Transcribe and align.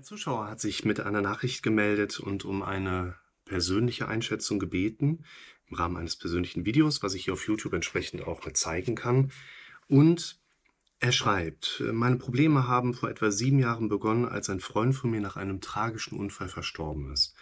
Ein 0.00 0.04
Zuschauer 0.04 0.48
hat 0.48 0.62
sich 0.62 0.86
mit 0.86 0.98
einer 0.98 1.20
Nachricht 1.20 1.62
gemeldet 1.62 2.20
und 2.20 2.46
um 2.46 2.62
eine 2.62 3.16
persönliche 3.44 4.08
Einschätzung 4.08 4.58
gebeten, 4.58 5.26
im 5.66 5.76
Rahmen 5.76 5.98
eines 5.98 6.16
persönlichen 6.16 6.64
Videos, 6.64 7.02
was 7.02 7.12
ich 7.12 7.24
hier 7.24 7.34
auf 7.34 7.46
YouTube 7.46 7.74
entsprechend 7.74 8.26
auch 8.26 8.42
mit 8.46 8.56
zeigen 8.56 8.94
kann. 8.94 9.30
Und 9.88 10.40
er 11.00 11.12
schreibt, 11.12 11.84
meine 11.92 12.16
Probleme 12.16 12.66
haben 12.66 12.94
vor 12.94 13.10
etwa 13.10 13.30
sieben 13.30 13.58
Jahren 13.58 13.90
begonnen, 13.90 14.24
als 14.24 14.48
ein 14.48 14.60
Freund 14.60 14.94
von 14.94 15.10
mir 15.10 15.20
nach 15.20 15.36
einem 15.36 15.60
tragischen 15.60 16.18
Unfall 16.18 16.48
verstorben 16.48 17.12
ist. 17.12 17.34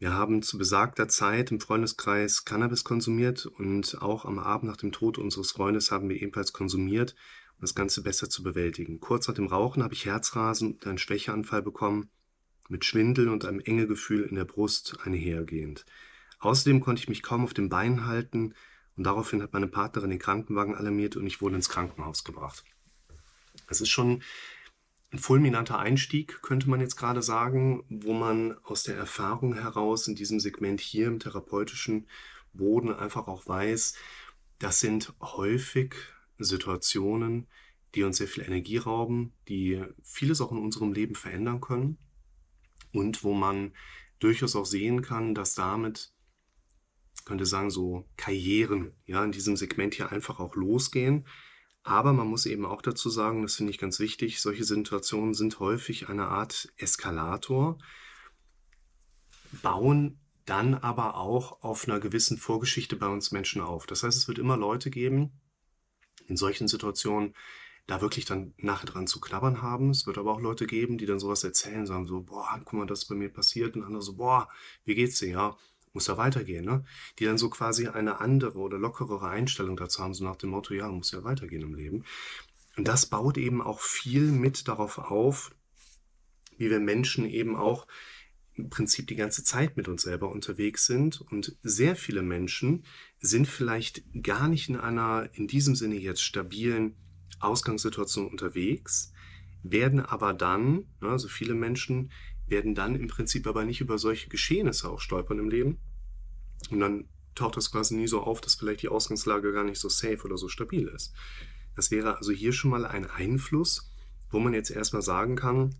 Wir 0.00 0.14
haben 0.14 0.42
zu 0.42 0.58
besagter 0.58 1.06
Zeit 1.06 1.52
im 1.52 1.60
Freundeskreis 1.60 2.44
Cannabis 2.44 2.82
konsumiert 2.82 3.46
und 3.46 4.02
auch 4.02 4.24
am 4.24 4.40
Abend 4.40 4.68
nach 4.68 4.78
dem 4.78 4.90
Tod 4.90 5.18
unseres 5.18 5.52
Freundes 5.52 5.92
haben 5.92 6.08
wir 6.08 6.20
ebenfalls 6.20 6.52
konsumiert 6.52 7.14
um 7.56 7.60
das 7.60 7.74
Ganze 7.74 8.02
besser 8.02 8.28
zu 8.28 8.42
bewältigen. 8.42 9.00
Kurz 9.00 9.28
nach 9.28 9.34
dem 9.34 9.46
Rauchen 9.46 9.82
habe 9.82 9.94
ich 9.94 10.06
Herzrasen 10.06 10.72
und 10.72 10.86
einen 10.86 10.98
Schwächeanfall 10.98 11.62
bekommen, 11.62 12.10
mit 12.68 12.84
Schwindel 12.84 13.28
und 13.28 13.44
einem 13.44 13.60
enge 13.60 13.86
Gefühl 13.86 14.22
in 14.22 14.36
der 14.36 14.44
Brust 14.44 14.98
einhergehend. 15.04 15.84
Außerdem 16.40 16.80
konnte 16.80 17.00
ich 17.00 17.08
mich 17.08 17.22
kaum 17.22 17.44
auf 17.44 17.54
den 17.54 17.68
Beinen 17.68 18.06
halten 18.06 18.54
und 18.96 19.04
daraufhin 19.04 19.42
hat 19.42 19.52
meine 19.52 19.68
Partnerin 19.68 20.10
den 20.10 20.18
Krankenwagen 20.18 20.74
alarmiert 20.74 21.16
und 21.16 21.26
ich 21.26 21.40
wurde 21.40 21.56
ins 21.56 21.68
Krankenhaus 21.68 22.24
gebracht. 22.24 22.64
Es 23.68 23.80
ist 23.80 23.88
schon 23.88 24.22
ein 25.12 25.18
fulminanter 25.18 25.78
Einstieg, 25.78 26.42
könnte 26.42 26.68
man 26.68 26.80
jetzt 26.80 26.96
gerade 26.96 27.22
sagen, 27.22 27.84
wo 27.88 28.12
man 28.12 28.56
aus 28.64 28.82
der 28.82 28.96
Erfahrung 28.96 29.54
heraus 29.54 30.08
in 30.08 30.16
diesem 30.16 30.40
Segment 30.40 30.80
hier 30.80 31.06
im 31.06 31.20
therapeutischen 31.20 32.08
Boden 32.52 32.92
einfach 32.92 33.26
auch 33.28 33.46
weiß, 33.46 33.94
das 34.58 34.80
sind 34.80 35.12
häufig 35.20 35.94
Situationen, 36.38 37.46
die 37.94 38.02
uns 38.02 38.16
sehr 38.16 38.28
viel 38.28 38.44
Energie 38.44 38.78
rauben, 38.78 39.32
die 39.48 39.82
vieles 40.02 40.40
auch 40.40 40.52
in 40.52 40.58
unserem 40.58 40.92
Leben 40.92 41.14
verändern 41.14 41.60
können 41.60 41.98
und 42.92 43.22
wo 43.22 43.34
man 43.34 43.72
durchaus 44.18 44.56
auch 44.56 44.66
sehen 44.66 45.02
kann, 45.02 45.34
dass 45.34 45.54
damit, 45.54 46.12
könnte 47.24 47.46
sagen, 47.46 47.70
so 47.70 48.08
Karrieren 48.16 48.92
ja 49.06 49.24
in 49.24 49.32
diesem 49.32 49.56
Segment 49.56 49.94
hier 49.94 50.12
einfach 50.12 50.40
auch 50.40 50.56
losgehen. 50.56 51.26
Aber 51.82 52.12
man 52.14 52.26
muss 52.26 52.46
eben 52.46 52.64
auch 52.64 52.80
dazu 52.80 53.10
sagen, 53.10 53.42
das 53.42 53.56
finde 53.56 53.70
ich 53.70 53.78
ganz 53.78 54.00
wichtig, 54.00 54.40
solche 54.40 54.64
Situationen 54.64 55.34
sind 55.34 55.60
häufig 55.60 56.08
eine 56.08 56.28
Art 56.28 56.72
Eskalator, 56.76 57.78
bauen 59.62 60.18
dann 60.46 60.74
aber 60.74 61.16
auch 61.16 61.62
auf 61.62 61.86
einer 61.86 62.00
gewissen 62.00 62.38
Vorgeschichte 62.38 62.96
bei 62.96 63.06
uns 63.06 63.32
Menschen 63.32 63.60
auf. 63.60 63.86
Das 63.86 64.02
heißt, 64.02 64.16
es 64.16 64.28
wird 64.28 64.38
immer 64.38 64.56
Leute 64.56 64.90
geben, 64.90 65.32
in 66.26 66.36
solchen 66.36 66.68
Situationen 66.68 67.34
da 67.86 68.00
wirklich 68.00 68.24
dann 68.24 68.54
nachher 68.56 68.86
dran 68.86 69.06
zu 69.06 69.20
knabbern 69.20 69.60
haben. 69.60 69.90
Es 69.90 70.06
wird 70.06 70.16
aber 70.16 70.32
auch 70.32 70.40
Leute 70.40 70.66
geben, 70.66 70.96
die 70.96 71.06
dann 71.06 71.18
sowas 71.18 71.44
erzählen, 71.44 71.86
sagen 71.86 72.06
so, 72.06 72.22
boah, 72.22 72.60
guck 72.64 72.72
mal, 72.72 72.86
das 72.86 73.00
ist 73.00 73.08
bei 73.08 73.14
mir 73.14 73.28
passiert. 73.28 73.76
Und 73.76 73.84
andere 73.84 74.02
so, 74.02 74.14
boah, 74.14 74.48
wie 74.84 74.94
geht's 74.94 75.18
dir? 75.18 75.28
Ja, 75.28 75.56
muss 75.92 76.06
ja 76.06 76.16
weitergehen, 76.16 76.64
ne? 76.64 76.84
Die 77.18 77.24
dann 77.24 77.38
so 77.38 77.50
quasi 77.50 77.88
eine 77.88 78.20
andere 78.20 78.58
oder 78.58 78.78
lockerere 78.78 79.28
Einstellung 79.28 79.76
dazu 79.76 80.02
haben, 80.02 80.14
so 80.14 80.24
nach 80.24 80.36
dem 80.36 80.50
Motto, 80.50 80.74
ja, 80.74 80.88
muss 80.88 81.12
ja 81.12 81.24
weitergehen 81.24 81.62
im 81.62 81.74
Leben. 81.74 82.04
Und 82.76 82.88
das 82.88 83.06
baut 83.06 83.38
eben 83.38 83.62
auch 83.62 83.80
viel 83.80 84.32
mit 84.32 84.66
darauf 84.66 84.98
auf, 84.98 85.54
wie 86.56 86.70
wir 86.70 86.80
Menschen 86.80 87.26
eben 87.26 87.54
auch 87.54 87.86
im 88.54 88.70
Prinzip 88.70 89.08
die 89.08 89.16
ganze 89.16 89.42
Zeit 89.42 89.76
mit 89.76 89.88
uns 89.88 90.02
selber 90.02 90.30
unterwegs 90.30 90.86
sind. 90.86 91.20
Und 91.20 91.56
sehr 91.62 91.96
viele 91.96 92.22
Menschen 92.22 92.84
sind 93.20 93.46
vielleicht 93.46 94.02
gar 94.22 94.48
nicht 94.48 94.68
in 94.68 94.76
einer, 94.76 95.28
in 95.32 95.46
diesem 95.46 95.74
Sinne 95.74 95.96
jetzt 95.96 96.22
stabilen 96.22 96.96
Ausgangssituation 97.40 98.28
unterwegs, 98.28 99.12
werden 99.62 100.00
aber 100.00 100.32
dann, 100.32 100.86
also 101.00 101.28
viele 101.28 101.54
Menschen 101.54 102.12
werden 102.46 102.74
dann 102.74 102.94
im 102.94 103.08
Prinzip 103.08 103.46
aber 103.46 103.64
nicht 103.64 103.80
über 103.80 103.98
solche 103.98 104.28
Geschehnisse 104.28 104.88
auch 104.88 105.00
stolpern 105.00 105.38
im 105.38 105.48
Leben. 105.48 105.78
Und 106.70 106.80
dann 106.80 107.08
taucht 107.34 107.56
das 107.56 107.72
quasi 107.72 107.96
nie 107.96 108.06
so 108.06 108.22
auf, 108.22 108.40
dass 108.40 108.54
vielleicht 108.54 108.82
die 108.82 108.88
Ausgangslage 108.88 109.52
gar 109.52 109.64
nicht 109.64 109.80
so 109.80 109.88
safe 109.88 110.22
oder 110.24 110.36
so 110.36 110.48
stabil 110.48 110.86
ist. 110.88 111.12
Das 111.74 111.90
wäre 111.90 112.18
also 112.18 112.32
hier 112.32 112.52
schon 112.52 112.70
mal 112.70 112.86
ein 112.86 113.10
Einfluss, 113.10 113.90
wo 114.30 114.38
man 114.38 114.54
jetzt 114.54 114.70
erstmal 114.70 115.02
sagen 115.02 115.34
kann, 115.36 115.74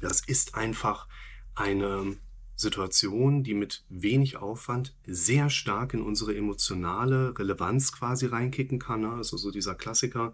das 0.00 0.20
ist 0.20 0.54
einfach 0.54 1.08
eine 1.58 2.16
Situation, 2.56 3.44
die 3.44 3.54
mit 3.54 3.84
wenig 3.88 4.36
Aufwand 4.36 4.96
sehr 5.06 5.48
stark 5.48 5.94
in 5.94 6.02
unsere 6.02 6.36
emotionale 6.36 7.38
Relevanz 7.38 7.92
quasi 7.92 8.26
reinkicken 8.26 8.78
kann. 8.80 9.02
Ne? 9.02 9.10
Also 9.10 9.36
so 9.36 9.50
dieser 9.50 9.76
Klassiker 9.76 10.32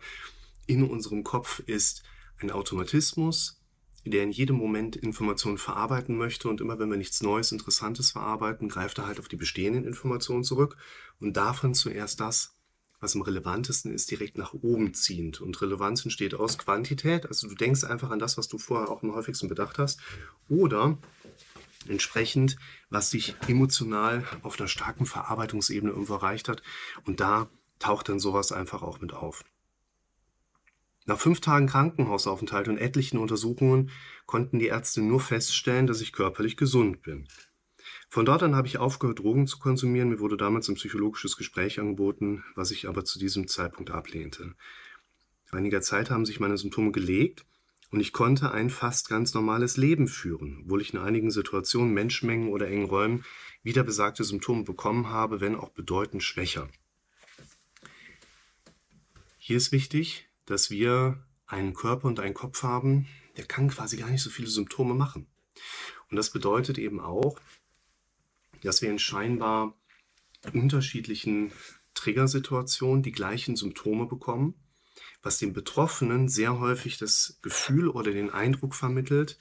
in 0.66 0.88
unserem 0.88 1.22
Kopf 1.22 1.60
ist 1.66 2.02
ein 2.40 2.50
Automatismus, 2.50 3.60
der 4.06 4.22
in 4.22 4.30
jedem 4.30 4.56
Moment 4.56 4.96
Informationen 4.96 5.58
verarbeiten 5.58 6.16
möchte 6.16 6.48
und 6.48 6.60
immer 6.60 6.78
wenn 6.78 6.90
wir 6.90 6.96
nichts 6.96 7.22
Neues, 7.22 7.52
Interessantes 7.52 8.10
verarbeiten, 8.10 8.68
greift 8.68 8.98
er 8.98 9.06
halt 9.06 9.20
auf 9.20 9.28
die 9.28 9.36
bestehenden 9.36 9.84
Informationen 9.84 10.44
zurück 10.44 10.76
und 11.20 11.36
davon 11.36 11.74
zuerst 11.74 12.20
das, 12.20 12.56
was 13.00 13.14
am 13.14 13.22
relevantesten 13.22 13.92
ist, 13.92 14.10
direkt 14.10 14.38
nach 14.38 14.54
oben 14.54 14.94
ziehend. 14.94 15.40
Und 15.40 15.60
Relevanz 15.60 16.04
entsteht 16.04 16.34
aus 16.34 16.58
Quantität, 16.58 17.26
also 17.26 17.48
du 17.48 17.54
denkst 17.54 17.84
einfach 17.84 18.10
an 18.10 18.18
das, 18.18 18.38
was 18.38 18.48
du 18.48 18.58
vorher 18.58 18.90
auch 18.90 19.02
am 19.02 19.14
häufigsten 19.14 19.48
bedacht 19.48 19.78
hast, 19.78 20.00
oder 20.48 20.98
entsprechend, 21.88 22.56
was 22.90 23.10
dich 23.10 23.34
emotional 23.46 24.24
auf 24.42 24.58
einer 24.58 24.68
starken 24.68 25.06
Verarbeitungsebene 25.06 25.92
irgendwo 25.92 26.14
erreicht 26.14 26.48
hat. 26.48 26.62
Und 27.04 27.20
da 27.20 27.48
taucht 27.78 28.08
dann 28.08 28.20
sowas 28.20 28.52
einfach 28.52 28.82
auch 28.82 29.00
mit 29.00 29.12
auf. 29.12 29.44
Nach 31.06 31.18
fünf 31.18 31.40
Tagen 31.40 31.66
Krankenhausaufenthalt 31.66 32.68
und 32.68 32.78
etlichen 32.78 33.18
Untersuchungen 33.18 33.90
konnten 34.24 34.58
die 34.58 34.68
Ärzte 34.68 35.02
nur 35.02 35.20
feststellen, 35.20 35.86
dass 35.86 36.00
ich 36.00 36.12
körperlich 36.12 36.56
gesund 36.56 37.02
bin. 37.02 37.28
Von 38.14 38.26
dort 38.26 38.44
an 38.44 38.54
habe 38.54 38.68
ich 38.68 38.78
aufgehört, 38.78 39.18
Drogen 39.18 39.48
zu 39.48 39.58
konsumieren. 39.58 40.08
Mir 40.08 40.20
wurde 40.20 40.36
damals 40.36 40.68
ein 40.68 40.76
psychologisches 40.76 41.36
Gespräch 41.36 41.80
angeboten, 41.80 42.44
was 42.54 42.70
ich 42.70 42.86
aber 42.86 43.04
zu 43.04 43.18
diesem 43.18 43.48
Zeitpunkt 43.48 43.90
ablehnte. 43.90 44.54
Einiger 45.50 45.82
Zeit 45.82 46.10
haben 46.10 46.24
sich 46.24 46.38
meine 46.38 46.56
Symptome 46.56 46.92
gelegt 46.92 47.44
und 47.90 47.98
ich 47.98 48.12
konnte 48.12 48.52
ein 48.52 48.70
fast 48.70 49.08
ganz 49.08 49.34
normales 49.34 49.76
Leben 49.76 50.06
führen, 50.06 50.60
obwohl 50.62 50.80
ich 50.80 50.94
in 50.94 51.00
einigen 51.00 51.32
Situationen, 51.32 51.92
Menschenmengen 51.92 52.50
oder 52.50 52.68
engen 52.68 52.84
Räumen 52.84 53.24
wieder 53.64 53.82
besagte 53.82 54.22
Symptome 54.22 54.62
bekommen 54.62 55.08
habe, 55.08 55.40
wenn 55.40 55.56
auch 55.56 55.70
bedeutend 55.70 56.22
schwächer. 56.22 56.68
Hier 59.38 59.56
ist 59.56 59.72
wichtig, 59.72 60.28
dass 60.46 60.70
wir 60.70 61.18
einen 61.48 61.74
Körper 61.74 62.06
und 62.06 62.20
einen 62.20 62.34
Kopf 62.34 62.62
haben, 62.62 63.08
der 63.36 63.46
kann 63.46 63.70
quasi 63.70 63.96
gar 63.96 64.08
nicht 64.08 64.22
so 64.22 64.30
viele 64.30 64.46
Symptome 64.46 64.94
machen. 64.94 65.26
Und 66.10 66.16
das 66.16 66.30
bedeutet 66.30 66.78
eben 66.78 67.00
auch, 67.00 67.40
dass 68.64 68.82
wir 68.82 68.90
in 68.90 68.98
scheinbar 68.98 69.78
unterschiedlichen 70.52 71.52
Triggersituationen 71.94 73.02
die 73.02 73.12
gleichen 73.12 73.56
Symptome 73.56 74.06
bekommen, 74.06 74.54
was 75.22 75.38
dem 75.38 75.52
Betroffenen 75.52 76.28
sehr 76.28 76.58
häufig 76.58 76.98
das 76.98 77.38
Gefühl 77.42 77.88
oder 77.88 78.12
den 78.12 78.30
Eindruck 78.30 78.74
vermittelt, 78.74 79.38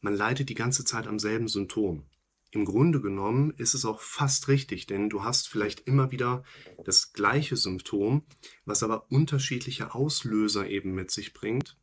man 0.00 0.14
leidet 0.14 0.48
die 0.48 0.54
ganze 0.54 0.84
Zeit 0.84 1.06
am 1.06 1.18
selben 1.18 1.48
Symptom. 1.48 2.04
Im 2.50 2.66
Grunde 2.66 3.00
genommen 3.00 3.54
ist 3.56 3.72
es 3.72 3.86
auch 3.86 4.00
fast 4.00 4.48
richtig, 4.48 4.86
denn 4.86 5.08
du 5.08 5.24
hast 5.24 5.48
vielleicht 5.48 5.86
immer 5.86 6.10
wieder 6.10 6.44
das 6.84 7.14
gleiche 7.14 7.56
Symptom, 7.56 8.26
was 8.66 8.82
aber 8.82 9.10
unterschiedliche 9.10 9.94
Auslöser 9.94 10.68
eben 10.68 10.92
mit 10.92 11.10
sich 11.10 11.32
bringt. 11.32 11.78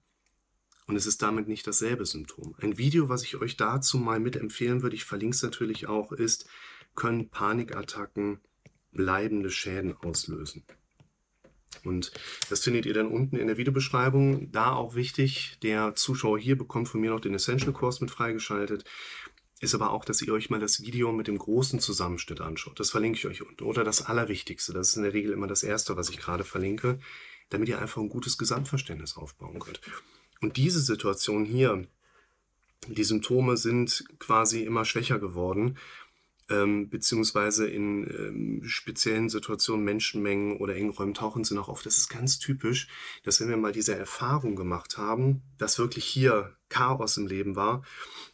Und 0.90 0.96
es 0.96 1.06
ist 1.06 1.22
damit 1.22 1.48
nicht 1.48 1.68
dasselbe 1.68 2.04
Symptom. 2.08 2.56
Ein 2.60 2.80
Video, 2.80 3.10
was 3.10 3.22
ich 3.22 3.40
euch 3.40 3.56
dazu 3.56 4.00
mal 4.00 4.20
mitempfehlen 4.20 4.82
würde, 4.82 4.96
ich 4.96 5.06
verlinke 5.06 5.36
es 5.36 5.44
natürlich 5.44 5.86
auch, 5.86 6.12
ist, 6.12 6.50
können 6.96 7.30
Panikattacken 7.30 8.40
bleibende 8.92 9.52
Schäden 9.52 9.96
auslösen. 9.96 10.64
Und 11.84 12.12
das 12.50 12.62
findet 12.62 12.88
ihr 12.88 12.96
dann 12.96 13.06
unten 13.06 13.36
in 13.36 13.46
der 13.46 13.58
Videobeschreibung. 13.58 14.52
Da 14.52 14.74
auch 14.74 14.96
wichtig, 14.96 15.60
der 15.62 15.94
Zuschauer 15.94 16.40
hier 16.40 16.58
bekommt 16.58 16.90
von 16.90 17.02
mir 17.02 17.12
noch 17.12 17.22
den 17.22 17.36
Essential-Kurs 17.36 18.02
mit 18.02 18.10
freigeschaltet 18.10 18.84
ist 19.62 19.76
aber 19.76 19.92
auch, 19.92 20.06
dass 20.06 20.22
ihr 20.22 20.32
euch 20.32 20.50
mal 20.50 20.62
das 20.62 20.80
Video 20.82 21.12
mit 21.12 21.28
dem 21.28 21.38
großen 21.38 21.82
Zusammenschnitt 21.82 22.40
anschaut. 22.40 22.80
Das 22.80 22.92
verlinke 22.92 23.20
ich 23.20 23.28
euch 23.28 23.42
unten. 23.42 23.66
Oder 23.66 23.84
das 23.84 24.06
Allerwichtigste, 24.06 24.72
das 24.72 24.88
ist 24.90 24.96
in 24.96 25.04
der 25.04 25.14
Regel 25.14 25.34
immer 25.34 25.48
das 25.48 25.64
Erste, 25.64 25.98
was 25.98 26.10
ich 26.10 26.18
gerade 26.18 26.46
verlinke, 26.46 26.98
damit 27.50 27.68
ihr 27.68 27.78
einfach 27.78 28.02
ein 28.02 28.08
gutes 28.08 28.38
Gesamtverständnis 28.38 29.18
aufbauen 29.18 29.60
könnt. 29.60 29.82
Und 30.42 30.58
diese 30.58 30.82
Situation 30.82 31.46
hier, 31.46 31.88
die 32.88 33.04
Symptome 33.04 33.58
sind 33.58 34.06
quasi 34.20 34.64
immer 34.64 34.86
schwächer 34.86 35.20
geworden, 35.20 35.78
ähm, 36.50 36.90
beziehungsweise 36.90 37.68
in 37.68 38.08
ähm, 38.08 38.64
speziellen 38.64 39.30
Situationen, 39.30 39.86
Menschenmengen 39.86 40.58
oder 40.58 40.76
engen 40.76 40.90
Räumen 40.90 41.14
tauchen 41.14 41.44
sie 41.44 41.56
noch 41.56 41.70
auf. 41.70 41.84
Das 41.84 41.98
ist 41.98 42.10
ganz 42.10 42.40
typisch, 42.40 42.88
dass 43.24 43.40
wenn 43.40 43.50
wir 43.50 43.58
mal 43.58 43.72
diese 43.72 43.96
Erfahrung 43.96 44.56
gemacht 44.56 44.98
haben, 44.98 45.44
dass 45.58 45.78
wirklich 45.78 46.06
hier 46.06 46.56
Chaos 46.70 47.18
im 47.18 47.28
Leben 47.28 47.56
war, 47.56 47.84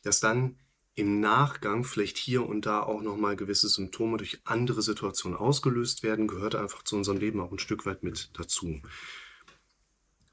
dass 0.03 0.19
dann 0.19 0.57
im 0.95 1.19
Nachgang 1.19 1.83
vielleicht 1.83 2.17
hier 2.17 2.47
und 2.47 2.65
da 2.65 2.81
auch 2.81 3.01
nochmal 3.01 3.35
gewisse 3.35 3.67
Symptome 3.67 4.17
durch 4.17 4.39
andere 4.45 4.81
Situationen 4.81 5.37
ausgelöst 5.37 6.03
werden, 6.03 6.27
gehört 6.27 6.55
einfach 6.55 6.83
zu 6.83 6.95
unserem 6.95 7.17
Leben 7.17 7.41
auch 7.41 7.51
ein 7.51 7.59
Stück 7.59 7.85
weit 7.85 8.01
mit 8.01 8.29
dazu. 8.33 8.81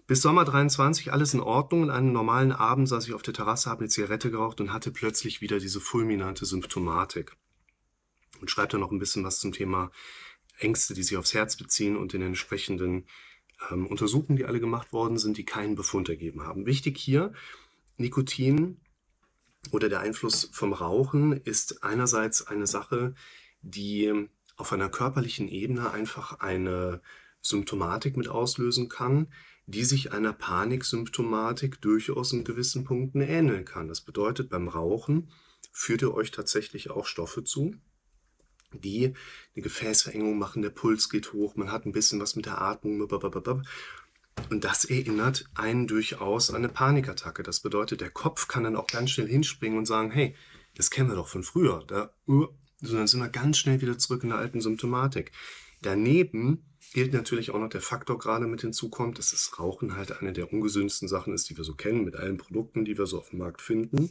Bis 0.06 0.20
Sommer 0.20 0.44
23 0.44 1.12
alles 1.12 1.32
in 1.34 1.40
Ordnung. 1.40 1.84
In 1.84 1.90
einem 1.90 2.12
normalen 2.12 2.52
Abend 2.52 2.88
saß 2.88 3.06
ich 3.06 3.14
auf 3.14 3.22
der 3.22 3.34
Terrasse, 3.34 3.70
habe 3.70 3.80
eine 3.80 3.88
Zigarette 3.88 4.30
geraucht 4.30 4.60
und 4.60 4.72
hatte 4.72 4.90
plötzlich 4.90 5.40
wieder 5.40 5.58
diese 5.58 5.80
fulminante 5.80 6.44
Symptomatik. 6.44 7.36
Und 8.40 8.50
schreibt 8.50 8.74
dann 8.74 8.80
noch 8.80 8.90
ein 8.90 8.98
bisschen 8.98 9.24
was 9.24 9.38
zum 9.38 9.52
Thema 9.52 9.90
Ängste, 10.58 10.94
die 10.94 11.02
sich 11.02 11.16
aufs 11.16 11.34
Herz 11.34 11.56
beziehen 11.56 11.96
und 11.96 12.12
den 12.12 12.22
entsprechenden 12.22 13.06
ähm, 13.70 13.86
Untersuchungen, 13.86 14.36
die 14.36 14.44
alle 14.44 14.60
gemacht 14.60 14.92
worden 14.92 15.18
sind, 15.18 15.36
die 15.36 15.44
keinen 15.44 15.76
Befund 15.76 16.08
ergeben 16.08 16.42
haben. 16.42 16.66
Wichtig 16.66 16.98
hier, 16.98 17.32
Nikotin 17.96 18.80
oder 19.70 19.88
der 19.88 20.00
Einfluss 20.00 20.50
vom 20.52 20.72
Rauchen 20.72 21.32
ist 21.32 21.84
einerseits 21.84 22.46
eine 22.46 22.66
Sache, 22.66 23.14
die 23.62 24.28
auf 24.56 24.72
einer 24.72 24.88
körperlichen 24.88 25.48
Ebene 25.48 25.92
einfach 25.92 26.40
eine 26.40 27.00
Symptomatik 27.40 28.16
mit 28.16 28.28
auslösen 28.28 28.88
kann, 28.88 29.28
die 29.66 29.84
sich 29.84 30.12
einer 30.12 30.32
Paniksymptomatik 30.32 31.80
durchaus 31.80 32.32
in 32.32 32.44
gewissen 32.44 32.84
Punkten 32.84 33.20
ähneln 33.20 33.64
kann. 33.64 33.88
Das 33.88 34.00
bedeutet, 34.00 34.50
beim 34.50 34.68
Rauchen 34.68 35.30
führt 35.70 36.02
ihr 36.02 36.14
euch 36.14 36.30
tatsächlich 36.30 36.90
auch 36.90 37.06
Stoffe 37.06 37.44
zu, 37.44 37.74
die 38.72 39.14
eine 39.54 39.62
Gefäßverengung 39.62 40.38
machen, 40.38 40.62
der 40.62 40.70
Puls 40.70 41.08
geht 41.08 41.32
hoch, 41.32 41.56
man 41.56 41.70
hat 41.70 41.86
ein 41.86 41.92
bisschen 41.92 42.20
was 42.20 42.36
mit 42.36 42.46
der 42.46 42.60
Atmung. 42.60 43.00
Und 44.50 44.64
das 44.64 44.84
erinnert 44.84 45.44
einen 45.54 45.86
durchaus 45.86 46.50
an 46.50 46.56
eine 46.56 46.68
Panikattacke. 46.68 47.42
Das 47.42 47.60
bedeutet, 47.60 48.00
der 48.00 48.10
Kopf 48.10 48.48
kann 48.48 48.64
dann 48.64 48.76
auch 48.76 48.86
ganz 48.86 49.10
schnell 49.10 49.28
hinspringen 49.28 49.78
und 49.78 49.86
sagen, 49.86 50.10
hey, 50.10 50.34
das 50.74 50.90
kennen 50.90 51.10
wir 51.10 51.16
doch 51.16 51.28
von 51.28 51.42
früher. 51.42 51.84
Da, 51.86 52.14
uh, 52.26 52.48
sondern 52.80 53.06
sind 53.06 53.20
wir 53.20 53.28
ganz 53.28 53.58
schnell 53.58 53.80
wieder 53.80 53.98
zurück 53.98 54.22
in 54.22 54.30
der 54.30 54.38
alten 54.38 54.60
Symptomatik. 54.60 55.32
Daneben 55.82 56.64
gilt 56.92 57.12
natürlich 57.12 57.50
auch 57.50 57.58
noch 57.58 57.68
der 57.68 57.80
Faktor 57.80 58.18
gerade 58.18 58.46
mit 58.46 58.60
hinzukommt, 58.60 59.18
dass 59.18 59.30
das 59.30 59.58
Rauchen 59.58 59.96
halt 59.96 60.20
eine 60.20 60.32
der 60.32 60.52
ungesündsten 60.52 61.08
Sachen 61.08 61.32
ist, 61.32 61.48
die 61.48 61.56
wir 61.56 61.64
so 61.64 61.74
kennen, 61.74 62.04
mit 62.04 62.16
allen 62.16 62.36
Produkten, 62.36 62.84
die 62.84 62.98
wir 62.98 63.06
so 63.06 63.18
auf 63.18 63.30
dem 63.30 63.38
Markt 63.38 63.62
finden. 63.62 64.10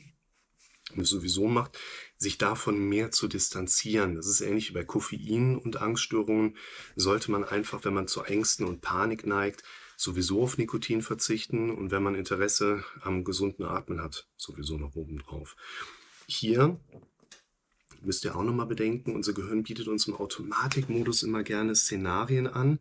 Und 0.96 1.04
es 1.04 1.10
sowieso 1.10 1.48
macht, 1.48 1.80
sich 2.18 2.38
davon 2.38 2.90
mehr 2.90 3.12
zu 3.12 3.28
distanzieren. 3.28 4.16
Das 4.16 4.28
ist 4.28 4.42
ähnlich 4.42 4.70
wie 4.70 4.74
bei 4.74 4.84
Koffein 4.84 5.58
und 5.58 5.78
Angststörungen. 5.78 6.58
Sollte 6.96 7.32
man 7.32 7.44
einfach, 7.44 7.86
wenn 7.86 7.94
man 7.94 8.08
zu 8.08 8.24
Ängsten 8.24 8.66
und 8.66 8.82
Panik 8.82 9.26
neigt, 9.26 9.64
sowieso 9.96 10.42
auf 10.44 10.58
Nikotin 10.58 11.02
verzichten 11.02 11.70
und 11.70 11.92
wenn 11.92 12.04
man 12.04 12.16
Interesse 12.16 12.84
am 13.02 13.24
gesunden 13.24 13.64
Atmen 13.64 14.02
hat, 14.02 14.28
sowieso 14.36 14.78
noch 14.78 14.96
oben 14.96 15.20
drauf. 15.20 15.56
Hier 16.28 16.80
müsst 18.02 18.26
ihr 18.26 18.36
auch 18.36 18.44
nochmal 18.44 18.66
bedenken, 18.66 19.16
unser 19.16 19.34
Gehirn 19.34 19.64
bietet 19.64 19.88
uns 19.88 20.08
im 20.08 20.16
Automatikmodus 20.16 21.24
immer 21.24 21.44
gerne 21.44 21.76
Szenarien 21.76 22.48
an. 22.48 22.80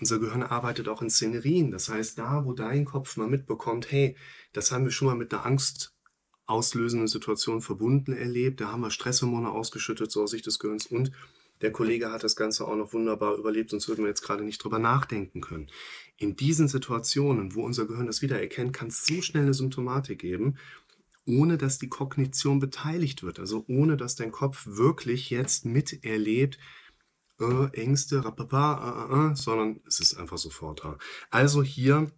Unser 0.00 0.18
Gehirn 0.18 0.42
arbeitet 0.42 0.88
auch 0.88 1.02
in 1.02 1.10
Szenerien. 1.10 1.70
Das 1.70 1.88
heißt, 1.88 2.18
da, 2.18 2.44
wo 2.44 2.52
dein 2.52 2.84
Kopf 2.84 3.16
mal 3.16 3.28
mitbekommt, 3.28 3.90
hey, 3.90 4.16
das 4.52 4.72
haben 4.72 4.84
wir 4.84 4.90
schon 4.90 5.06
mal 5.06 5.14
mit 5.14 5.32
einer 5.32 5.46
angstauslösenden 5.46 7.08
Situation 7.08 7.60
verbunden 7.60 8.12
erlebt, 8.12 8.60
da 8.60 8.72
haben 8.72 8.82
wir 8.82 8.90
Stresshormone 8.90 9.50
ausgeschüttet, 9.50 10.10
so 10.10 10.22
aus 10.22 10.30
Sicht 10.30 10.46
des 10.46 10.58
Gehirns 10.58 10.86
und 10.86 11.12
der 11.60 11.72
Kollege 11.72 12.10
hat 12.10 12.24
das 12.24 12.36
Ganze 12.36 12.66
auch 12.66 12.76
noch 12.76 12.92
wunderbar 12.92 13.36
überlebt, 13.36 13.70
sonst 13.70 13.88
würden 13.88 14.04
wir 14.04 14.08
jetzt 14.08 14.22
gerade 14.22 14.44
nicht 14.44 14.62
drüber 14.62 14.78
nachdenken 14.78 15.40
können. 15.40 15.70
In 16.16 16.36
diesen 16.36 16.68
Situationen, 16.68 17.54
wo 17.54 17.62
unser 17.62 17.86
Gehirn 17.86 18.06
das 18.06 18.22
wiedererkennt, 18.22 18.72
kann 18.72 18.88
es 18.88 19.06
so 19.06 19.22
schnell 19.22 19.44
eine 19.44 19.54
Symptomatik 19.54 20.18
geben, 20.18 20.58
ohne 21.26 21.58
dass 21.58 21.78
die 21.78 21.88
Kognition 21.88 22.58
beteiligt 22.58 23.22
wird. 23.22 23.38
Also 23.38 23.64
ohne 23.68 23.96
dass 23.96 24.16
dein 24.16 24.32
Kopf 24.32 24.66
wirklich 24.66 25.30
jetzt 25.30 25.64
miterlebt, 25.64 26.58
äh, 27.40 27.66
Ängste, 27.72 28.24
rapapa, 28.24 29.08
äh, 29.10 29.14
äh, 29.14 29.32
äh, 29.32 29.36
sondern 29.36 29.80
es 29.86 30.00
ist 30.00 30.14
einfach 30.14 30.38
sofort 30.38 30.84
da. 30.84 30.98
Also 31.30 31.62
hier 31.62 32.10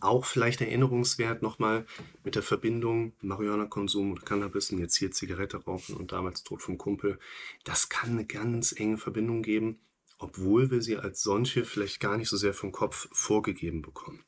auch 0.00 0.26
vielleicht 0.26 0.60
Erinnerungswert 0.60 1.40
nochmal 1.40 1.86
mit 2.22 2.34
der 2.34 2.42
Verbindung 2.42 3.14
Marihuana-Konsum 3.22 4.10
und 4.10 4.26
Cannabis 4.26 4.70
und 4.70 4.78
jetzt 4.80 4.96
hier 4.96 5.10
Zigarette 5.10 5.56
rauchen 5.56 5.96
und 5.96 6.12
damals 6.12 6.42
Tod 6.42 6.62
vom 6.62 6.76
Kumpel. 6.76 7.18
Das 7.64 7.88
kann 7.88 8.10
eine 8.10 8.26
ganz 8.26 8.72
enge 8.78 8.98
Verbindung 8.98 9.42
geben, 9.42 9.80
obwohl 10.18 10.70
wir 10.70 10.82
sie 10.82 10.98
als 10.98 11.22
solche 11.22 11.64
vielleicht 11.64 12.00
gar 12.00 12.18
nicht 12.18 12.28
so 12.28 12.36
sehr 12.36 12.52
vom 12.52 12.70
Kopf 12.70 13.08
vorgegeben 13.12 13.80
bekommen. 13.80 14.22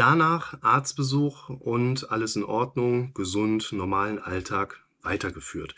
Danach 0.00 0.62
Arztbesuch 0.62 1.50
und 1.50 2.10
alles 2.10 2.34
in 2.34 2.42
Ordnung, 2.42 3.12
gesund, 3.12 3.70
normalen 3.72 4.18
Alltag 4.18 4.82
weitergeführt. 5.02 5.74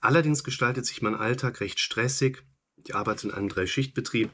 Allerdings 0.00 0.44
gestaltet 0.44 0.86
sich 0.86 1.02
mein 1.02 1.14
Alltag 1.14 1.60
recht 1.60 1.78
stressig. 1.78 2.42
Ich 2.82 2.94
arbeite 2.94 3.28
in 3.28 3.34
einem 3.34 3.50
Dreischichtbetrieb, 3.50 4.30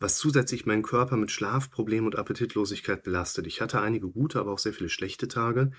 was 0.00 0.18
zusätzlich 0.18 0.66
meinen 0.66 0.82
Körper 0.82 1.16
mit 1.16 1.30
Schlafproblemen 1.30 2.06
und 2.06 2.18
Appetitlosigkeit 2.18 3.04
belastet. 3.04 3.46
Ich 3.46 3.60
hatte 3.60 3.80
einige 3.80 4.08
gute, 4.08 4.40
aber 4.40 4.50
auch 4.50 4.58
sehr 4.58 4.72
viele 4.72 4.90
schlechte 4.90 5.28
Tage, 5.28 5.70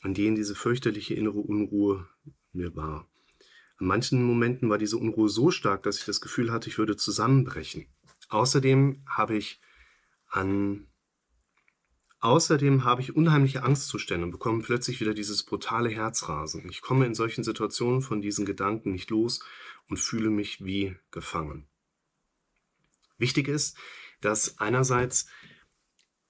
an 0.00 0.14
denen 0.14 0.34
diese 0.34 0.54
fürchterliche 0.54 1.12
innere 1.12 1.40
Unruhe 1.40 2.08
mir 2.54 2.74
war. 2.74 3.06
An 3.76 3.86
manchen 3.86 4.22
Momenten 4.22 4.70
war 4.70 4.78
diese 4.78 4.96
Unruhe 4.96 5.28
so 5.28 5.50
stark, 5.50 5.82
dass 5.82 5.98
ich 5.98 6.06
das 6.06 6.22
Gefühl 6.22 6.50
hatte, 6.50 6.70
ich 6.70 6.78
würde 6.78 6.96
zusammenbrechen. 6.96 7.84
Außerdem 8.30 9.04
habe 9.06 9.36
ich 9.36 9.60
an 10.30 10.86
Außerdem 12.26 12.82
habe 12.82 13.02
ich 13.02 13.14
unheimliche 13.14 13.62
Angstzustände 13.62 14.24
und 14.24 14.32
bekomme 14.32 14.60
plötzlich 14.60 15.00
wieder 15.00 15.14
dieses 15.14 15.44
brutale 15.44 15.90
Herzrasen. 15.90 16.68
Ich 16.68 16.80
komme 16.80 17.06
in 17.06 17.14
solchen 17.14 17.44
Situationen 17.44 18.02
von 18.02 18.20
diesen 18.20 18.44
Gedanken 18.44 18.90
nicht 18.90 19.10
los 19.10 19.44
und 19.88 20.00
fühle 20.00 20.30
mich 20.30 20.64
wie 20.64 20.96
gefangen. 21.12 21.68
Wichtig 23.16 23.46
ist, 23.46 23.78
dass 24.20 24.58
einerseits 24.58 25.28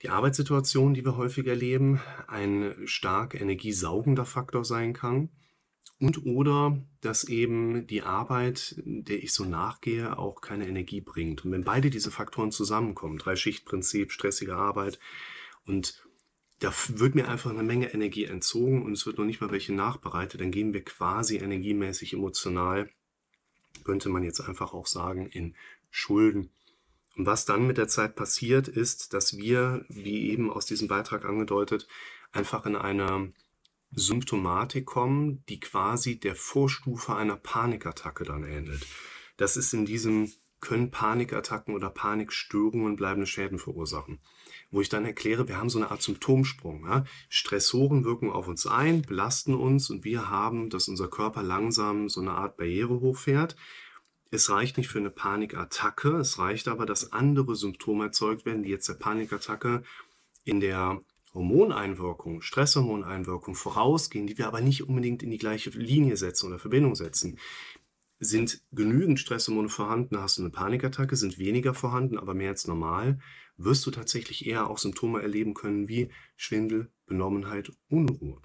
die 0.03 0.11
Arbeitssituation, 0.11 0.93
die 0.93 1.03
wir 1.03 1.17
häufig 1.17 1.47
erleben, 1.47 2.03
ein 2.27 2.75
stark 2.85 3.35
energiesaugender 3.35 4.27
Faktor 4.27 4.67
sein 4.67 4.93
kann 4.93 5.31
und 5.99 6.27
oder 6.27 6.79
dass 7.01 7.25
eben 7.25 7.87
die 7.87 8.03
Arbeit, 8.03 8.75
der 8.85 9.23
ich 9.23 9.33
so 9.33 9.47
nachgehe, 9.47 10.19
auch 10.19 10.43
keine 10.43 10.69
Energie 10.69 11.01
bringt. 11.01 11.47
Und 11.47 11.53
wenn 11.53 11.65
beide 11.65 11.89
diese 11.89 12.11
Faktoren 12.11 12.53
zusammenkommen, 12.53 13.17
Drei-Schicht-Prinzip, 13.17 14.13
stressige 14.13 14.57
Arbeit, 14.57 14.99
und 15.67 16.07
da 16.61 16.73
wird 16.89 17.15
mir 17.15 17.29
einfach 17.29 17.51
eine 17.51 17.63
Menge 17.63 17.93
Energie 17.93 18.25
entzogen 18.25 18.83
und 18.83 18.93
es 18.93 19.05
wird 19.05 19.19
noch 19.19 19.27
nicht 19.27 19.41
mal 19.41 19.51
welche 19.51 19.75
nachbereitet. 19.75 20.41
Dann 20.41 20.51
gehen 20.51 20.73
wir 20.73 20.83
quasi 20.85 21.37
energiemäßig, 21.37 22.15
emotional, 22.15 22.89
könnte 23.85 24.09
man 24.09 24.23
jetzt 24.23 24.41
einfach 24.41 24.73
auch 24.73 24.87
sagen, 24.87 25.27
in 25.27 25.55
Schulden. 25.91 26.51
Und 27.17 27.27
was 27.27 27.45
dann 27.45 27.67
mit 27.67 27.79
der 27.79 27.89
Zeit 27.89 28.15
passiert, 28.15 28.69
ist, 28.69 29.13
dass 29.13 29.37
wir, 29.37 29.85
wie 29.89 30.31
eben 30.31 30.51
aus 30.51 30.67
diesem 30.67 30.89
Beitrag 30.89 31.25
angedeutet, 31.25 31.87
einfach 32.33 32.65
in 32.67 32.77
eine 32.77 33.33
Symptomatik 33.93 34.87
kommen, 34.87 35.45
die 35.49 35.61
quasi 35.61 36.19
der 36.19 36.35
Vorstufe 36.35 37.15
einer 37.15 37.37
Panikattacke 37.37 38.25
dann 38.25 38.45
ähnelt. 38.45 38.87
Das 39.37 39.57
ist 39.57 39.73
in 39.73 39.87
diesem, 39.87 40.33
können 40.67 40.91
Panikattacken 40.91 41.75
oder 41.75 41.91
Panikstörungen 41.91 42.97
bleibende 42.97 43.27
Schäden 43.27 43.59
verursachen 43.59 44.21
wo 44.71 44.81
ich 44.81 44.89
dann 44.89 45.05
erkläre, 45.05 45.49
wir 45.49 45.59
haben 45.59 45.71
so 45.71 45.79
eine 45.79 45.91
Art 45.91 46.03
Symptomsprung. 46.03 46.85
Ja? 46.87 47.05
Stressoren 47.29 48.05
wirken 48.05 48.31
auf 48.31 48.49
uns 48.49 48.67
ein, 48.67 49.03
belasten 49.03 49.55
uns 49.55 49.91
und 49.91 50.05
wir 50.05 50.29
haben, 50.29 50.71
dass 50.71 50.89
unser 50.89 51.09
Körper 51.09 51.43
langsam 51.43 52.09
so 52.09 52.21
eine 52.21 52.33
Art 52.33 52.57
Barriere 52.57 53.01
hochfährt. 53.01 53.57
Es 54.31 54.51
reicht 54.51 54.77
nicht 54.77 54.89
für 54.89 54.99
eine 54.99 55.11
Panikattacke, 55.11 56.17
es 56.17 56.39
reicht 56.39 56.69
aber, 56.69 56.85
dass 56.85 57.13
andere 57.13 57.55
Symptome 57.55 58.07
erzeugt 58.07 58.45
werden, 58.45 58.65
die 58.65 58.71
jetzt 58.71 58.89
der 58.89 58.95
Panikattacke 58.95 59.83
in 60.45 60.61
der 60.61 61.01
Hormoneinwirkung, 61.33 62.41
Stresshormoneinwirkung 62.41 63.55
vorausgehen, 63.55 64.27
die 64.27 64.39
wir 64.39 64.49
aber 64.49 64.63
nicht 64.63 64.89
unbedingt 64.89 65.23
in 65.23 65.31
die 65.31 65.39
gleiche 65.39 65.71
Linie 65.71 66.17
setzen 66.17 66.49
oder 66.49 66.59
Verbindung 66.59 66.97
setzen. 66.97 67.39
Sind 68.19 68.63
genügend 68.73 69.21
Stresshormone 69.21 69.69
vorhanden, 69.69 70.19
hast 70.19 70.39
du 70.39 70.43
eine 70.43 70.51
Panikattacke, 70.51 71.17
sind 71.17 71.39
weniger 71.39 71.75
vorhanden, 71.75 72.19
aber 72.19 72.35
mehr 72.35 72.51
als 72.51 72.67
normal, 72.67 73.19
wirst 73.57 73.85
du 73.87 73.91
tatsächlich 73.91 74.47
eher 74.47 74.69
auch 74.71 74.79
Symptome 74.79 75.21
erleben 75.21 75.55
können 75.55 75.89
wie 75.89 76.11
Schwindel, 76.37 76.91
Benommenheit, 77.07 77.73
Unruhe. 77.89 78.41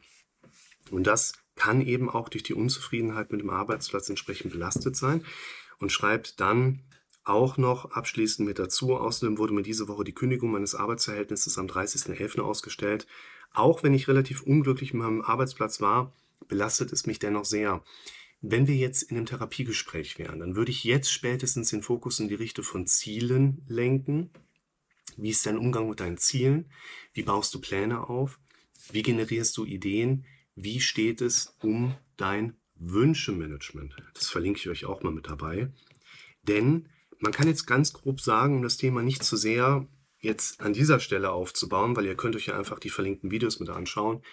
Und 0.89 1.07
das 1.07 1.33
kann 1.55 1.81
eben 1.81 2.09
auch 2.09 2.29
durch 2.29 2.43
die 2.43 2.53
Unzufriedenheit 2.53 3.31
mit 3.31 3.41
dem 3.41 3.49
Arbeitsplatz 3.49 4.09
entsprechend 4.09 4.51
belastet 4.51 4.95
sein 4.95 5.23
und 5.79 5.91
schreibt 5.91 6.39
dann 6.39 6.81
auch 7.23 7.57
noch 7.57 7.91
abschließend 7.91 8.47
mit 8.47 8.59
dazu. 8.59 8.95
Außerdem 8.95 9.37
wurde 9.37 9.53
mir 9.53 9.61
diese 9.61 9.87
Woche 9.87 10.03
die 10.03 10.13
Kündigung 10.13 10.51
meines 10.51 10.75
Arbeitsverhältnisses 10.75 11.57
am 11.57 11.67
30.11. 11.67 12.41
ausgestellt. 12.41 13.05
Auch 13.53 13.83
wenn 13.83 13.93
ich 13.93 14.07
relativ 14.07 14.41
unglücklich 14.41 14.93
mit 14.93 15.03
meinem 15.03 15.21
Arbeitsplatz 15.21 15.81
war, 15.81 16.13
belastet 16.47 16.91
es 16.91 17.05
mich 17.05 17.19
dennoch 17.19 17.45
sehr. 17.45 17.83
Wenn 18.41 18.67
wir 18.67 18.75
jetzt 18.75 19.03
in 19.03 19.17
einem 19.17 19.27
Therapiegespräch 19.27 20.17
wären, 20.17 20.39
dann 20.39 20.55
würde 20.55 20.71
ich 20.71 20.83
jetzt 20.83 21.12
spätestens 21.12 21.69
den 21.69 21.83
Fokus 21.83 22.19
in 22.19 22.27
die 22.27 22.36
Richtung 22.36 22.65
von 22.65 22.88
Zielen 22.88 23.63
lenken, 23.67 24.31
wie 25.17 25.29
ist 25.29 25.45
dein 25.45 25.57
Umgang 25.57 25.89
mit 25.89 26.00
deinen 26.00 26.17
Zielen? 26.17 26.71
Wie 27.13 27.24
baust 27.24 27.53
du 27.53 27.62
Pläne 27.62 28.10
auf? 28.10 28.39
Wie 28.91 29.03
generierst 29.03 29.55
du 29.57 29.65
Ideen? 29.65 30.25
Wie 30.55 30.79
steht 30.79 31.21
es 31.21 31.55
um 31.62 31.95
dein 32.17 32.57
Wünschemanagement? 32.75 33.95
Das 34.13 34.29
verlinke 34.29 34.60
ich 34.60 34.69
euch 34.69 34.86
auch 34.86 35.03
mal 35.03 35.12
mit 35.12 35.27
dabei. 35.27 35.71
Denn 36.43 36.89
man 37.19 37.31
kann 37.31 37.48
jetzt 37.48 37.67
ganz 37.67 37.93
grob 37.93 38.21
sagen, 38.21 38.57
um 38.57 38.63
das 38.63 38.77
Thema 38.77 39.03
nicht 39.03 39.24
zu 39.24 39.38
sehr 39.38 39.88
jetzt 40.19 40.62
an 40.62 40.74
dieser 40.74 41.00
Stelle 41.00 41.31
aufzubauen, 41.31 41.95
weil 41.95 42.05
ihr 42.05 42.15
könnt 42.15 42.36
euch 42.36 42.48
ja 42.48 42.57
einfach 42.57 42.79
die 42.79 42.89
verlinkten 42.89 43.31
Videos 43.31 43.60
mit 43.60 43.69
anschauen. 43.69 44.24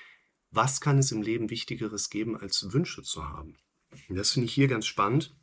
Was 0.50 0.81
kann 0.81 0.99
es 0.99 1.12
im 1.12 1.23
Leben 1.23 1.50
Wichtigeres 1.50 2.09
geben, 2.09 2.37
als 2.37 2.73
Wünsche 2.73 3.03
zu 3.03 3.29
haben? 3.29 3.57
Das 4.09 4.33
finde 4.33 4.47
ich 4.47 4.54
hier 4.54 4.68
ganz 4.68 4.87
spannend 4.87 5.35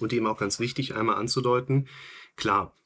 und 0.00 0.12
eben 0.12 0.26
auch 0.26 0.38
ganz 0.38 0.58
wichtig 0.58 0.94
einmal 0.94 1.16
anzudeuten. 1.16 1.88
Klar, 2.36 2.76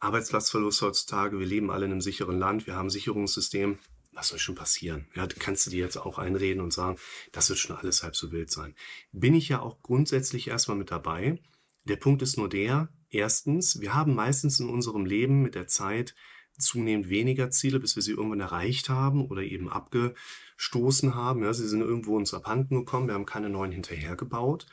Arbeitsplatzverlust 0.00 0.82
heutzutage, 0.82 1.38
wir 1.38 1.46
leben 1.46 1.70
alle 1.70 1.86
in 1.86 1.92
einem 1.92 2.00
sicheren 2.00 2.38
Land, 2.38 2.66
wir 2.66 2.76
haben 2.76 2.86
ein 2.86 2.90
Sicherungssystem. 2.90 3.78
Was 4.12 4.28
soll 4.28 4.38
schon 4.38 4.54
passieren? 4.54 5.08
Ja, 5.16 5.26
kannst 5.26 5.66
du 5.66 5.70
dir 5.70 5.84
jetzt 5.84 5.96
auch 5.96 6.18
einreden 6.18 6.62
und 6.62 6.72
sagen, 6.72 6.98
das 7.32 7.48
wird 7.48 7.58
schon 7.58 7.76
alles 7.76 8.04
halb 8.04 8.14
so 8.14 8.30
wild 8.30 8.48
sein. 8.50 8.76
Bin 9.10 9.34
ich 9.34 9.48
ja 9.48 9.60
auch 9.60 9.82
grundsätzlich 9.82 10.46
erstmal 10.46 10.76
mit 10.76 10.92
dabei. 10.92 11.40
Der 11.82 11.96
Punkt 11.96 12.22
ist 12.22 12.36
nur 12.36 12.48
der, 12.48 12.90
erstens, 13.10 13.80
wir 13.80 13.92
haben 13.92 14.14
meistens 14.14 14.60
in 14.60 14.68
unserem 14.68 15.04
Leben 15.04 15.42
mit 15.42 15.56
der 15.56 15.66
Zeit 15.66 16.14
zunehmend 16.58 17.08
weniger 17.08 17.50
Ziele, 17.50 17.80
bis 17.80 17.96
wir 17.96 18.02
sie 18.02 18.12
irgendwann 18.12 18.40
erreicht 18.40 18.88
haben 18.88 19.26
oder 19.26 19.42
eben 19.42 19.68
abgestoßen 19.68 21.14
haben. 21.14 21.42
Ja, 21.42 21.52
sie 21.52 21.68
sind 21.68 21.80
irgendwo 21.80 22.16
uns 22.16 22.34
abhanden 22.34 22.76
gekommen, 22.76 23.08
wir 23.08 23.14
haben 23.14 23.26
keine 23.26 23.50
neuen 23.50 23.72
hinterhergebaut. 23.72 24.66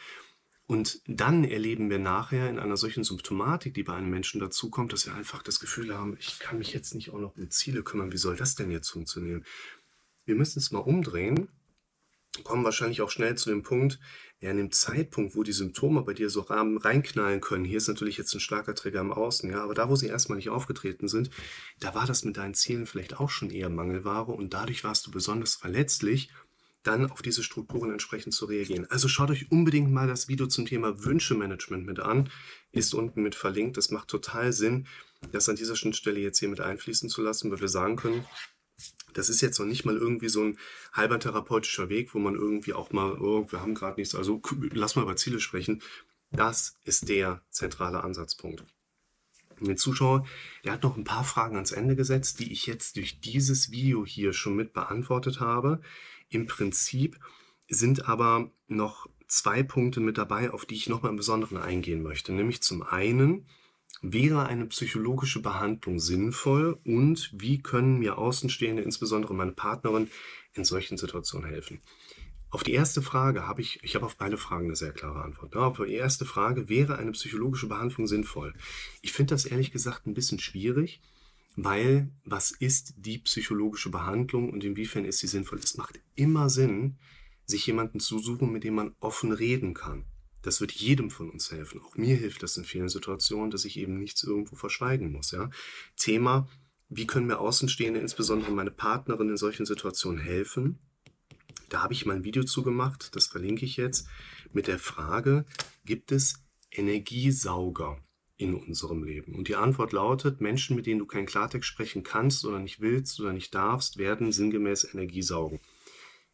Und 0.68 1.02
dann 1.06 1.44
erleben 1.44 1.90
wir 1.90 2.00
nachher 2.00 2.50
in 2.50 2.58
einer 2.58 2.78
solchen 2.78 3.04
Symptomatik, 3.04 3.74
die 3.74 3.84
bei 3.84 3.94
einem 3.94 4.10
Menschen 4.10 4.40
dazukommt, 4.40 4.94
dass 4.94 5.06
wir 5.06 5.14
einfach 5.14 5.44
das 5.44 5.60
Gefühl 5.60 5.94
haben, 5.94 6.16
ich 6.18 6.40
kann 6.40 6.60
mich 6.60 6.72
jetzt 6.72 6.96
nicht 6.96 7.10
auch 7.10 7.20
noch 7.20 7.36
um 7.36 7.50
Ziele 7.50 7.84
kümmern. 7.84 8.14
Wie 8.14 8.18
soll 8.18 8.38
das 8.38 8.56
denn 8.56 8.72
jetzt 8.72 8.90
funktionieren? 8.90 9.44
Wir 10.24 10.36
müssen 10.36 10.60
es 10.60 10.72
mal 10.72 10.80
umdrehen, 10.80 11.50
kommen 12.44 12.64
wahrscheinlich 12.64 13.02
auch 13.02 13.10
schnell 13.10 13.36
zu 13.36 13.50
dem 13.50 13.64
Punkt, 13.64 14.00
ja, 14.40 14.50
an 14.50 14.58
dem 14.58 14.72
Zeitpunkt, 14.72 15.36
wo 15.36 15.44
die 15.44 15.52
Symptome 15.52 16.02
bei 16.02 16.14
dir 16.14 16.30
so 16.30 16.42
reinknallen 16.42 17.42
können, 17.42 17.66
hier 17.66 17.78
ist 17.78 17.88
natürlich 17.88 18.18
jetzt 18.18 18.34
ein 18.34 18.40
starker 18.40 18.74
Trigger 18.74 19.02
im 19.02 19.12
Außen, 19.12 19.50
ja, 19.50 19.64
aber 19.64 19.76
da, 19.76 19.90
wo 19.90 19.96
sie 19.96 20.08
erstmal 20.08 20.38
nicht 20.38 20.50
aufgetreten 20.50 21.08
sind, 21.08 21.30
da 21.80 21.94
war 21.94 22.08
das 22.08 22.24
mit 22.24 22.38
deinen 22.38 22.56
Zielen 22.56 22.88
vielleicht 22.88 23.20
auch 23.20 23.30
schon 23.30 23.52
eher 23.52 23.70
Mangelware 23.70 24.32
und 24.32 24.54
dadurch 24.54 24.84
warst 24.84 25.06
du 25.06 25.12
besonders 25.12 25.56
verletzlich 25.56 26.32
dann 26.84 27.12
auf 27.12 27.22
diese 27.22 27.44
Strukturen 27.44 27.92
entsprechend 27.92 28.34
zu 28.34 28.46
reagieren. 28.46 28.88
Also 28.90 29.08
schaut 29.08 29.30
euch 29.30 29.52
unbedingt 29.52 29.92
mal 29.92 30.08
das 30.08 30.28
Video 30.28 30.48
zum 30.48 30.66
Thema 30.66 31.04
Wünschemanagement 31.04 31.86
mit 31.86 32.00
an. 32.00 32.30
Ist 32.72 32.94
unten 32.94 33.22
mit 33.22 33.36
verlinkt. 33.36 33.78
Das 33.78 33.92
macht 33.92 34.08
total 34.08 34.52
Sinn, 34.52 34.88
das 35.32 35.48
an 35.48 35.56
dieser 35.56 35.76
Schnittstelle 35.76 36.20
jetzt 36.20 36.40
hier 36.40 36.50
mit 36.50 36.60
einfließen 36.60 37.10
zu 37.10 37.22
lassen, 37.22 37.52
weil 37.52 37.62
wir 37.62 37.68
sagen 37.68 37.98
können, 37.98 38.26
das 39.14 39.30
ist 39.30 39.42
jetzt 39.42 39.60
noch 39.60 39.66
nicht 39.66 39.86
mal 39.86 39.98
irgendwie 39.98 40.30
so 40.30 40.44
ein 40.44 40.58
halber 40.94 41.20
therapeutischer 41.20 41.90
Weg, 41.90 42.14
wo 42.14 42.20
man 42.20 42.36
irgendwie 42.36 42.74
auch 42.74 42.92
mal, 42.92 43.14
oh, 43.20 43.46
wir 43.52 43.62
haben 43.62 43.76
gerade 43.76 44.00
nichts, 44.00 44.16
also 44.16 44.42
lass 44.72 44.96
mal 44.96 45.04
über 45.04 45.16
Ziele 45.16 45.40
sprechen. 45.40 45.82
Das 46.32 46.78
ist 46.86 47.10
der 47.10 47.42
zentrale 47.50 48.04
Ansatzpunkt. 48.04 48.64
Und 49.60 49.68
der 49.68 49.76
Zuschauer, 49.76 50.26
der 50.64 50.74
hat 50.74 50.84
noch 50.84 50.98
ein 50.98 51.04
paar 51.04 51.24
Fragen 51.24 51.56
ans 51.56 51.72
Ende 51.72 51.96
gesetzt, 51.96 52.40
die 52.40 52.52
ich 52.52 52.66
jetzt 52.66 52.96
durch 52.96 53.20
dieses 53.20 53.70
Video 53.72 54.06
hier 54.06 54.34
schon 54.34 54.56
mit 54.56 54.74
beantwortet 54.74 55.40
habe. 55.40 55.82
Im 56.30 56.48
Prinzip 56.48 57.20
sind 57.68 58.08
aber 58.08 58.50
noch 58.68 59.08
zwei 59.28 59.62
Punkte 59.62 60.00
mit 60.00 60.18
dabei, 60.18 60.52
auf 60.52 60.66
die 60.66 60.76
ich 60.76 60.90
nochmal 60.90 61.12
im 61.12 61.18
Besonderen 61.18 61.58
eingehen 61.58 62.02
möchte. 62.02 62.34
Nämlich 62.34 62.62
zum 62.62 62.82
einen, 62.82 63.46
wäre 64.02 64.46
eine 64.48 64.66
psychologische 64.68 65.42
Behandlung 65.42 66.00
sinnvoll 66.00 66.80
und 66.86 67.32
wie 67.34 67.62
können 67.62 68.00
mir 68.00 68.18
Außenstehende, 68.18 68.82
insbesondere 68.82 69.34
meine 69.34 69.52
Partnerin, 69.52 70.10
in 70.54 70.66
solchen 70.66 70.98
Situationen 70.98 71.50
helfen? 71.50 71.82
Auf 72.50 72.64
die 72.64 72.74
erste 72.74 73.02
Frage 73.02 73.48
habe 73.48 73.62
ich, 73.62 73.80
ich 73.82 73.96
habe 73.96 74.06
auf 74.06 74.18
beide 74.18 74.38
Fragen 74.38 74.66
eine 74.66 74.76
sehr 74.76 74.92
klare 74.92 75.24
Antwort. 75.24 75.56
Auf 75.56 75.78
die 75.78 75.94
erste 75.94 76.26
Frage, 76.26 76.68
wäre 76.68 76.98
eine 76.98 77.12
psychologische 77.12 77.68
Behandlung 77.68 78.08
sinnvoll? 78.08 78.54
Ich 79.02 79.14
finde 79.14 79.34
das 79.34 79.46
ehrlich 79.46 79.72
gesagt 79.72 80.06
ein 80.06 80.14
bisschen 80.14 80.40
schwierig, 80.40 81.02
weil 81.56 82.10
was 82.26 82.52
ist 82.52 82.94
die 82.98 83.20
psychologische 83.20 83.90
Behandlung 83.90 84.50
und 84.50 84.66
inwiefern 84.66 85.06
ist 85.06 85.20
sie 85.20 85.28
sinnvoll? 85.28 85.60
Es 85.60 85.78
macht 85.78 86.02
immer 86.16 86.50
Sinn, 86.50 86.98
sich 87.46 87.66
jemanden 87.68 88.02
zu 88.02 88.20
suchen, 88.20 88.52
mit 88.52 88.66
dem 88.66 88.76
man 88.76 88.96
offen 89.00 89.32
reden 89.32 89.74
kann. 89.74 90.06
Das 90.42 90.62
wird 90.62 90.72
jedem 90.72 91.10
von 91.10 91.30
uns 91.30 91.52
helfen. 91.52 91.82
Auch 91.82 91.96
mir 91.96 92.16
hilft 92.16 92.44
das 92.44 92.58
in 92.58 92.64
vielen 92.64 92.90
Situationen, 92.90 93.52
dass 93.52 93.66
ich 93.66 93.78
eben 93.78 94.00
nichts 94.00 94.24
irgendwo 94.24 94.56
verschweigen 94.56 95.12
muss. 95.12 95.32
Ja? 95.32 95.50
Thema, 95.96 96.48
wie 96.90 97.08
können 97.08 97.28
mir 97.28 97.40
Außenstehende, 97.40 98.00
insbesondere 98.00 98.52
meine 98.52 98.72
Partnerin 98.72 99.30
in 99.30 99.38
solchen 99.38 99.66
Situationen 99.66 100.20
helfen? 100.20 100.80
Da 101.70 101.82
habe 101.84 101.94
ich 101.94 102.06
mal 102.06 102.18
ein 102.18 102.24
Video 102.24 102.44
zu 102.44 102.64
gemacht, 102.64 103.16
das 103.16 103.28
verlinke 103.28 103.66
ich 103.66 103.78
jetzt, 103.78 104.08
mit 104.52 104.68
der 104.68 104.80
Frage, 104.80 105.46
gibt 105.86 106.12
es 106.12 106.44
Energiesauger? 106.72 107.98
in 108.42 108.56
unserem 108.56 109.04
Leben? 109.04 109.36
Und 109.36 109.48
die 109.48 109.56
Antwort 109.56 109.94
lautet, 109.94 110.42
Menschen, 110.42 110.76
mit 110.76 110.88
denen 110.88 111.00
du 111.00 111.06
kein 111.06 111.26
Klartext 111.26 111.70
sprechen 111.70 112.04
kannst 112.04 112.44
oder 112.44 112.60
nicht 112.60 112.82
willst 112.82 113.20
oder 113.20 113.34
nicht 113.34 113.54
darfst, 113.54 113.98
werden 113.98 114.32
sinngemäß 114.32 114.94
Energie 114.94 115.22
saugen. 115.22 115.60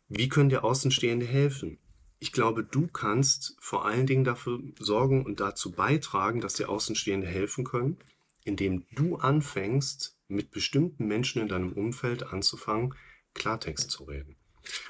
Wie 0.08 0.30
können 0.30 0.50
dir 0.50 0.64
Außenstehende 0.64 1.26
helfen? 1.26 1.78
Ich 2.20 2.32
glaube, 2.32 2.64
du 2.64 2.88
kannst 2.88 3.56
vor 3.60 3.86
allen 3.86 4.08
Dingen 4.08 4.24
dafür 4.24 4.60
sorgen 4.80 5.24
und 5.24 5.40
dazu 5.40 5.72
beitragen, 5.72 6.42
dass 6.42 6.56
dir 6.56 6.70
Außenstehende 6.70 7.28
helfen 7.28 7.64
können, 7.64 7.98
indem 8.44 8.86
du 8.96 9.18
anfängst, 9.18 10.18
mit 10.28 10.52
bestimmten 10.52 11.08
Menschen 11.08 11.42
in 11.42 11.48
deinem 11.48 11.74
Umfeld 11.74 12.24
anzufangen, 12.24 12.96
Klartext 13.34 13.92
zu 13.92 14.06
reden. 14.06 14.36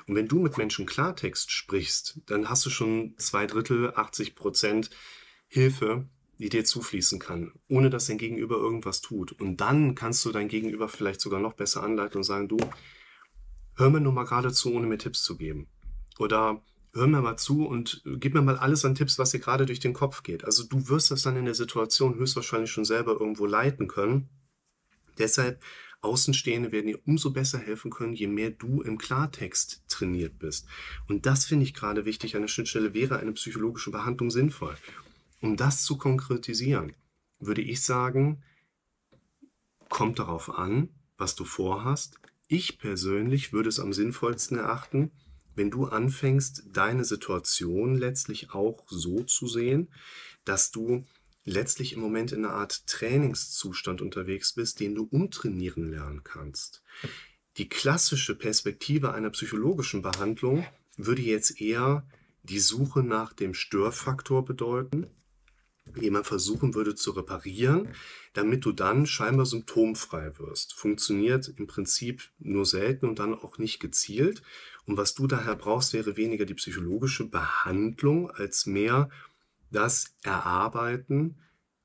Und 0.08 0.16
wenn 0.16 0.28
du 0.28 0.40
mit 0.40 0.58
Menschen 0.58 0.86
Klartext 0.86 1.52
sprichst, 1.52 2.22
dann 2.26 2.50
hast 2.50 2.66
du 2.66 2.70
schon 2.70 3.16
zwei 3.18 3.46
Drittel, 3.46 3.94
80 3.94 4.36
Prozent 4.36 4.90
Hilfe, 5.48 6.08
die 6.40 6.50
dir 6.50 6.66
zufließen 6.66 7.20
kann, 7.20 7.52
ohne 7.68 7.90
dass 7.90 8.08
dein 8.08 8.18
Gegenüber 8.18 8.56
irgendwas 8.56 9.02
tut. 9.02 9.34
Und 9.34 9.58
dann 9.58 9.96
kannst 9.96 10.24
du 10.26 10.32
dein 10.32 10.48
Gegenüber 10.48 10.88
vielleicht 10.88 11.22
sogar 11.22 11.40
noch 11.40 11.54
besser 11.54 11.84
anleiten 11.84 12.18
und 12.18 12.24
sagen, 12.24 12.48
du, 12.48 12.58
hör 13.76 13.90
mir 13.90 14.02
nur 14.02 14.14
mal 14.14 14.26
gerade 14.26 14.52
zu, 14.52 14.74
ohne 14.74 14.88
mir 14.88 14.98
Tipps 14.98 15.24
zu 15.24 15.38
geben. 15.38 15.68
Oder 16.20 16.64
hör 16.98 17.08
mir 17.08 17.22
mal 17.22 17.38
zu 17.38 17.66
und 17.66 18.02
gib 18.06 18.34
mir 18.34 18.42
mal 18.42 18.58
alles 18.58 18.84
an 18.84 18.96
Tipps, 18.96 19.18
was 19.18 19.32
dir 19.32 19.40
gerade 19.40 19.66
durch 19.66 19.80
den 19.80 19.94
Kopf 19.94 20.24
geht. 20.24 20.44
Also 20.44 20.64
du 20.64 20.90
wirst 20.90 21.12
das 21.12 21.22
dann 21.22 21.38
in 21.38 21.46
der 21.46 21.54
Situation 21.54 22.16
höchstwahrscheinlich 22.16 22.72
schon 22.72 22.86
selber 22.86 23.14
irgendwo 23.14 23.46
leiten 23.46 23.88
können. 23.88 24.30
Deshalb 25.18 25.62
Außenstehende 26.02 26.72
werden 26.72 26.88
dir 26.88 27.00
umso 27.06 27.32
besser 27.32 27.58
helfen 27.58 27.90
können, 27.90 28.14
je 28.14 28.28
mehr 28.28 28.52
du 28.52 28.82
im 28.82 28.98
Klartext 28.98 29.84
trainiert 29.88 30.38
bist. 30.38 30.68
Und 31.08 31.26
das 31.26 31.46
finde 31.46 31.66
ich 31.66 31.74
gerade 31.74 32.06
wichtig. 32.06 32.36
An 32.36 32.44
der 32.44 32.50
Schnittstelle 32.50 32.94
wäre 32.94 33.18
eine 33.20 33.34
psychologische 33.34 33.92
Behandlung 33.92 34.30
sinnvoll. 34.30 34.78
Um 35.42 35.58
das 35.58 35.84
zu 35.84 35.98
konkretisieren, 35.98 36.94
würde 37.40 37.62
ich 37.62 37.82
sagen, 37.82 38.44
kommt 39.90 40.20
darauf 40.20 40.50
an, 40.50 40.90
was 41.18 41.36
du 41.36 41.46
vorhast. 41.46 42.20
Ich 42.48 42.78
persönlich 42.78 43.52
würde 43.52 43.70
es 43.70 43.80
am 43.80 43.92
sinnvollsten 43.92 44.58
erachten, 44.58 45.12
wenn 45.58 45.72
du 45.72 45.86
anfängst, 45.86 46.66
deine 46.72 47.04
Situation 47.04 47.98
letztlich 47.98 48.52
auch 48.52 48.86
so 48.88 49.24
zu 49.24 49.48
sehen, 49.48 49.90
dass 50.46 50.72
du 50.72 51.04
letztlich 51.44 51.94
im 51.94 52.00
Moment 52.00 52.32
in 52.32 52.46
einer 52.46 52.54
Art 52.54 52.86
Trainingszustand 52.88 54.02
unterwegs 54.02 54.54
bist, 54.54 54.80
den 54.80 54.96
du 54.96 55.08
umtrainieren 55.10 55.90
lernen 55.90 56.24
kannst. 56.24 56.84
Die 57.58 57.68
klassische 57.68 58.36
Perspektive 58.36 59.14
einer 59.14 59.32
psychologischen 59.32 60.02
Behandlung 60.02 60.66
würde 60.96 61.24
jetzt 61.24 61.60
eher 61.60 62.06
die 62.44 62.60
Suche 62.60 63.02
nach 63.02 63.34
dem 63.34 63.54
Störfaktor 63.54 64.46
bedeuten 64.46 65.08
jemand 66.02 66.28
versuchen 66.28 66.76
würde 66.76 66.96
zu 66.96 67.12
reparieren, 67.12 67.90
damit 68.34 68.66
du 68.66 68.72
dann 68.72 69.06
scheinbar 69.06 69.46
symptomfrei 69.46 70.38
wirst. 70.38 70.74
Funktioniert 70.74 71.54
im 71.58 71.68
Prinzip 71.68 72.30
nur 72.40 72.66
selten 72.66 73.08
und 73.08 73.20
dann 73.20 73.34
auch 73.34 73.58
nicht 73.58 73.80
gezielt. 73.80 74.42
Und 74.86 74.98
was 74.98 75.14
du 75.14 75.28
daher 75.28 75.56
brauchst, 75.56 75.94
wäre 75.94 76.18
weniger 76.18 76.46
die 76.46 76.54
psychologische 76.54 77.26
Behandlung 77.26 78.32
als 78.32 78.66
mehr 78.66 79.10
das 79.72 80.16
Erarbeiten 80.24 81.38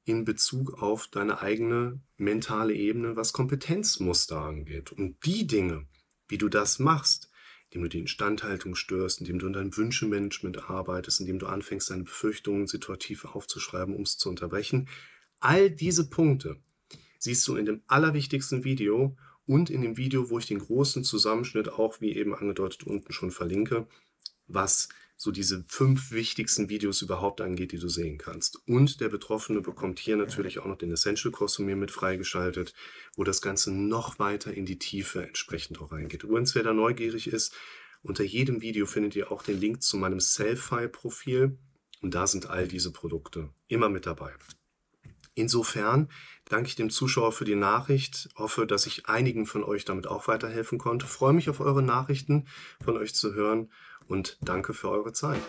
in 0.04 0.24
Bezug 0.24 0.82
auf 0.82 1.08
deine 1.08 1.40
eigene 1.40 2.00
mentale 2.16 2.74
Ebene, 2.74 3.16
was 3.16 3.32
Kompetenzmuster 3.32 4.40
angeht. 4.40 4.92
Und 4.92 5.24
die 5.24 5.46
Dinge, 5.46 5.86
wie 6.28 6.38
du 6.38 6.48
das 6.48 6.78
machst, 6.78 7.31
indem 7.72 7.84
du 7.84 7.88
die 7.88 8.00
Instandhaltung 8.00 8.74
störst, 8.74 9.20
indem 9.20 9.38
du 9.38 9.46
an 9.46 9.54
deinem 9.54 9.76
Wünschemanagement 9.76 10.68
arbeitest, 10.68 11.20
indem 11.20 11.38
du 11.38 11.46
anfängst, 11.46 11.90
deine 11.90 12.04
Befürchtungen 12.04 12.66
situativ 12.66 13.24
aufzuschreiben, 13.24 13.96
um 13.96 14.02
es 14.02 14.18
zu 14.18 14.28
unterbrechen. 14.28 14.88
All 15.40 15.70
diese 15.70 16.10
Punkte 16.10 16.58
siehst 17.18 17.48
du 17.48 17.56
in 17.56 17.64
dem 17.64 17.82
allerwichtigsten 17.86 18.64
Video 18.64 19.16
und 19.46 19.70
in 19.70 19.80
dem 19.80 19.96
Video, 19.96 20.28
wo 20.28 20.38
ich 20.38 20.46
den 20.46 20.58
großen 20.58 21.02
Zusammenschnitt 21.02 21.70
auch, 21.70 22.00
wie 22.02 22.14
eben 22.14 22.34
angedeutet, 22.34 22.84
unten 22.84 23.12
schon 23.12 23.30
verlinke, 23.30 23.86
was 24.46 24.90
so 25.22 25.30
diese 25.30 25.64
fünf 25.68 26.10
wichtigsten 26.10 26.68
Videos 26.68 27.00
überhaupt 27.00 27.40
angeht, 27.40 27.70
die 27.70 27.78
du 27.78 27.88
sehen 27.88 28.18
kannst. 28.18 28.58
Und 28.66 29.00
der 29.00 29.08
Betroffene 29.08 29.60
bekommt 29.60 30.00
hier 30.00 30.16
natürlich 30.16 30.58
auch 30.58 30.66
noch 30.66 30.78
den 30.78 30.90
Essential 30.90 31.30
Kurs 31.30 31.54
von 31.54 31.64
mir 31.64 31.76
mit 31.76 31.92
freigeschaltet, 31.92 32.74
wo 33.14 33.22
das 33.22 33.40
Ganze 33.40 33.72
noch 33.72 34.18
weiter 34.18 34.52
in 34.52 34.66
die 34.66 34.80
Tiefe 34.80 35.24
entsprechend 35.24 35.80
auch 35.80 35.92
reingeht. 35.92 36.24
Übrigens, 36.24 36.56
wer 36.56 36.64
da 36.64 36.72
neugierig 36.72 37.28
ist, 37.28 37.54
unter 38.02 38.24
jedem 38.24 38.62
Video 38.62 38.84
findet 38.84 39.14
ihr 39.14 39.30
auch 39.30 39.44
den 39.44 39.60
Link 39.60 39.80
zu 39.84 39.96
meinem 39.96 40.18
Selfie-Profil 40.18 41.56
und 42.00 42.14
da 42.14 42.26
sind 42.26 42.50
all 42.50 42.66
diese 42.66 42.90
Produkte 42.90 43.50
immer 43.68 43.88
mit 43.88 44.06
dabei. 44.06 44.32
Insofern 45.34 46.08
danke 46.48 46.68
ich 46.68 46.76
dem 46.76 46.90
Zuschauer 46.90 47.32
für 47.32 47.44
die 47.44 47.54
Nachricht, 47.54 48.28
hoffe, 48.36 48.66
dass 48.66 48.86
ich 48.86 49.06
einigen 49.06 49.46
von 49.46 49.64
euch 49.64 49.84
damit 49.84 50.06
auch 50.06 50.28
weiterhelfen 50.28 50.78
konnte, 50.78 51.06
freue 51.06 51.32
mich 51.32 51.48
auf 51.48 51.60
eure 51.60 51.82
Nachrichten 51.82 52.46
von 52.84 52.96
euch 52.96 53.14
zu 53.14 53.34
hören 53.34 53.70
und 54.08 54.36
danke 54.42 54.74
für 54.74 54.90
eure 54.90 55.12
Zeit. 55.12 55.40